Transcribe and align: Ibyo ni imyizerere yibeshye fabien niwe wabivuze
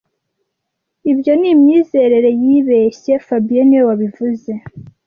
Ibyo 1.11 1.31
ni 1.39 1.47
imyizerere 1.53 2.29
yibeshye 2.43 3.13
fabien 3.25 3.65
niwe 3.67 3.83
wabivuze 3.89 4.51